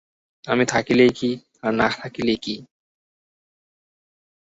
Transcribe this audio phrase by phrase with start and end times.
[0.47, 1.29] আমি থাকিলেই কী,
[1.63, 2.55] আর না থাকিলেই কী।